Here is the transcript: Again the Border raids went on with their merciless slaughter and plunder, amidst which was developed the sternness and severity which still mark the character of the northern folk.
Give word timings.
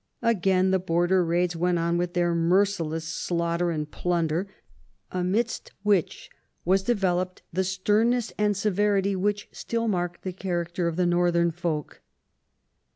Again 0.23 0.71
the 0.71 0.79
Border 0.79 1.23
raids 1.23 1.55
went 1.55 1.77
on 1.77 1.95
with 1.95 2.15
their 2.15 2.33
merciless 2.33 3.05
slaughter 3.07 3.69
and 3.69 3.91
plunder, 3.91 4.47
amidst 5.11 5.73
which 5.83 6.31
was 6.65 6.81
developed 6.81 7.43
the 7.53 7.63
sternness 7.63 8.33
and 8.35 8.57
severity 8.57 9.15
which 9.15 9.47
still 9.51 9.87
mark 9.87 10.23
the 10.23 10.33
character 10.33 10.87
of 10.87 10.95
the 10.95 11.05
northern 11.05 11.51
folk. 11.51 12.01